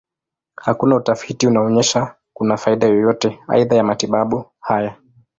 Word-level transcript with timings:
Hakuna 0.55 0.95
utafiti 0.95 1.47
unaonyesha 1.47 2.15
kuna 2.33 2.57
faida 2.57 2.87
yoyote 2.87 3.39
aidha 3.47 3.75
ya 3.75 3.83
matibabu 3.83 4.45
haya. 4.59 4.95